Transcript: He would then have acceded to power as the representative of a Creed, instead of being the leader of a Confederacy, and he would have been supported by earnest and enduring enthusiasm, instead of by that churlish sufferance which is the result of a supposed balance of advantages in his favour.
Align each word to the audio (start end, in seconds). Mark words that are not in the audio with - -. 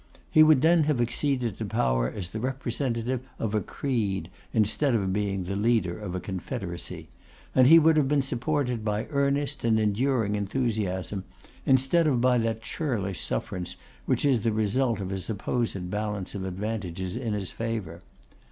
He 0.31 0.41
would 0.41 0.63
then 0.63 0.85
have 0.85 0.99
acceded 0.99 1.59
to 1.59 1.65
power 1.65 2.09
as 2.09 2.29
the 2.29 2.39
representative 2.39 3.21
of 3.37 3.53
a 3.53 3.61
Creed, 3.61 4.31
instead 4.51 4.95
of 4.95 5.13
being 5.13 5.43
the 5.43 5.55
leader 5.55 5.99
of 5.99 6.15
a 6.15 6.19
Confederacy, 6.19 7.09
and 7.53 7.67
he 7.67 7.77
would 7.77 7.97
have 7.97 8.07
been 8.07 8.23
supported 8.23 8.83
by 8.83 9.05
earnest 9.11 9.63
and 9.63 9.79
enduring 9.79 10.35
enthusiasm, 10.35 11.23
instead 11.67 12.07
of 12.07 12.19
by 12.19 12.39
that 12.39 12.63
churlish 12.63 13.23
sufferance 13.23 13.75
which 14.07 14.25
is 14.25 14.41
the 14.41 14.51
result 14.51 14.99
of 15.01 15.11
a 15.11 15.19
supposed 15.19 15.91
balance 15.91 16.33
of 16.33 16.45
advantages 16.45 17.15
in 17.15 17.33
his 17.33 17.51
favour. 17.51 18.01